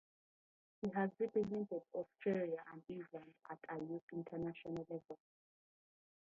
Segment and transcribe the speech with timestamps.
[0.81, 5.19] He has represented Australia and England at youth international level.